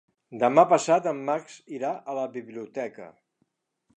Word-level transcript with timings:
Demà 0.43 0.63
passat 0.71 1.09
en 1.11 1.19
Max 1.27 1.59
irà 1.79 1.93
a 2.13 2.17
la 2.21 2.25
biblioteca. 2.39 3.13